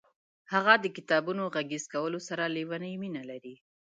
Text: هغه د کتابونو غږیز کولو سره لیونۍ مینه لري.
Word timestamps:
هغه 0.53 0.73
د 0.79 0.85
کتابونو 0.97 1.43
غږیز 1.55 1.83
کولو 1.93 2.19
سره 2.27 2.43
لیونۍ 2.55 2.93
مینه 3.01 3.23
لري. 3.29 3.55